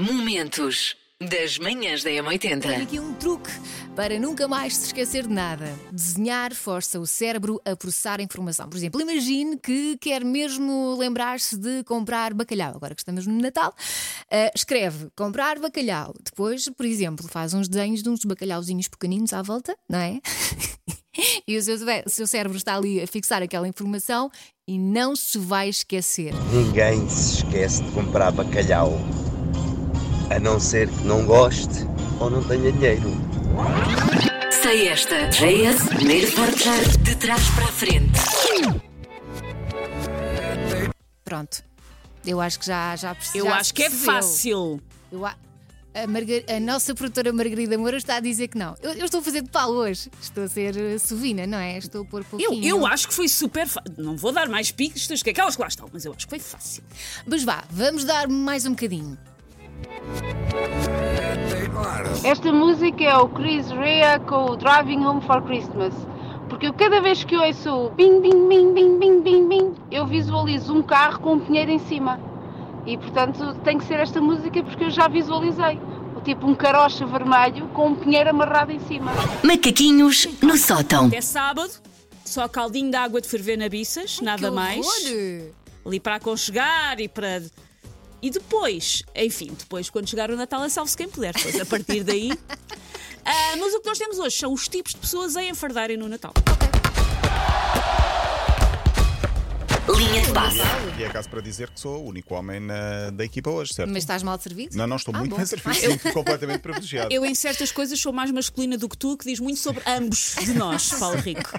[0.00, 2.82] Momentos das manhãs da Tenho M80.
[2.82, 3.50] aqui um truque
[3.94, 5.78] para nunca mais se esquecer de nada.
[5.92, 8.66] Desenhar força o cérebro a processar a informação.
[8.66, 12.76] Por exemplo, imagine que quer mesmo lembrar-se de comprar bacalhau.
[12.76, 13.74] Agora que estamos no Natal,
[14.32, 16.14] ah, escreve comprar bacalhau.
[16.24, 20.18] Depois, por exemplo, faz uns desenhos de uns bacalhauzinhos pequeninos à volta, não é?
[21.46, 24.30] E o seu, o seu cérebro está ali a fixar aquela informação
[24.66, 26.32] e não se vai esquecer.
[26.52, 28.92] Ninguém se esquece de comprar bacalhau.
[30.30, 31.86] A não ser que não goste
[32.20, 33.10] ou não tenha dinheiro.
[34.62, 35.28] Sei esta.
[35.28, 38.20] JS, primeiro portar de trás para a frente.
[41.24, 41.62] Pronto.
[42.26, 43.46] Eu acho que já, já percebeu.
[43.46, 44.80] Eu acho que é fácil.
[45.10, 45.34] Eu a...
[45.92, 48.76] A, Margar- a nossa produtora Margarida Moura está a dizer que não.
[48.80, 50.08] Eu, eu estou a fazer de pau hoje.
[50.22, 51.78] Estou a ser uh, sovina, não é?
[51.78, 52.64] Estou a pôr Eu, pouquinho.
[52.64, 53.92] eu acho que foi super fácil.
[53.98, 56.38] Não vou dar mais pistas que aquelas que lá estão, mas eu acho que foi
[56.38, 56.84] fácil.
[57.26, 59.18] Mas vá, vamos dar mais um bocadinho.
[62.24, 65.94] Esta música é o Chris Rea com o Driving Home for Christmas.
[66.48, 70.06] Porque eu cada vez que ouço o bing, bing, bing, bing, bing, bing, bing, eu
[70.06, 72.20] visualizo um carro com um pinheiro em cima.
[72.86, 75.78] E portanto tem que ser esta música porque eu já visualizei.
[76.16, 79.10] O Tipo um carocha vermelho com um pinheiro amarrado em cima.
[79.42, 81.06] Macaquinhos no sótão.
[81.06, 81.70] Até sábado,
[82.24, 84.84] só caldinho de água de ferver na biças, nada Que mais.
[84.86, 85.50] horror!
[85.86, 87.42] Ali para aconchegar e para.
[88.22, 91.34] E depois, enfim, depois quando chegar o Natal, a salve-se quem puder.
[91.40, 92.30] Pois a partir daí.
[93.22, 96.08] Ah, mas o que nós temos hoje são os tipos de pessoas a enfardarem no
[96.08, 96.32] Natal.
[99.94, 100.58] Linha de passe.
[101.00, 103.88] E é caso para dizer que sou o único homem na- da equipa hoje, certo?
[103.88, 104.76] Mas estás mal servido?
[104.76, 105.38] Não, não estou Ah, muito bom.
[105.38, 107.10] bem servido, sinto-me completamente privilegiado.
[107.10, 110.34] Eu, em certas coisas, sou mais masculina do que tu, que diz muito sobre ambos
[110.44, 111.50] de nós, Paulo Rico.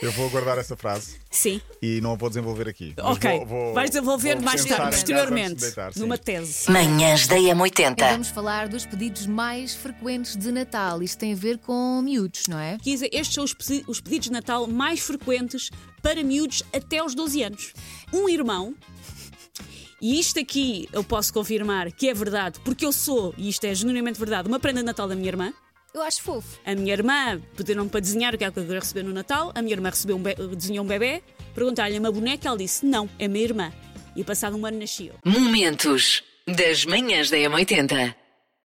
[0.00, 1.60] Eu vou guardar essa frase Sim.
[1.82, 2.94] e não a vou desenvolver aqui.
[2.96, 3.30] Mas Ok.
[3.38, 6.00] vou- vou- Vais desenvolver vou mais pensar tarde, em casa antes de posteriormente, deitar, sim.
[6.00, 6.70] numa tese.
[6.70, 8.08] Manhãs da E M80.
[8.12, 11.02] vamos falar dos pedidos mais frequentes de Natal.
[11.02, 12.78] Isto tem a ver com miúdos, não é?
[12.78, 13.54] Dizer, estes são os,
[13.86, 15.70] os pedidos de Natal mais frequentes
[16.02, 17.72] para miúdos até aos 12 anos.
[18.12, 18.74] Um irmão,
[20.00, 23.74] e isto aqui eu posso confirmar que é verdade, porque eu sou, e isto é
[23.74, 25.52] genuinamente verdade, uma prenda de Natal da minha irmã.
[25.92, 26.60] Eu acho fofo.
[26.64, 29.50] A minha irmã pediram para desenhar o que é que eu queria receber no Natal.
[29.54, 30.22] A minha irmã recebeu um
[30.54, 31.22] desenhou um bebê.
[31.54, 33.72] Perguntaram-lhe uma boneca, ela disse: Não, é minha irmã.
[34.14, 35.14] E passado um ano nascia eu.
[35.24, 38.14] Momentos das manhãs da M80.